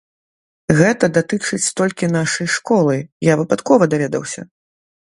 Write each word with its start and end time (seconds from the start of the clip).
Гэта 0.79 1.09
датычыць 1.17 1.73
толькі 1.83 2.11
нашай 2.17 2.47
школы, 2.57 2.95
я 3.31 3.39
выпадкова 3.45 3.83
даведаўся. 3.95 4.41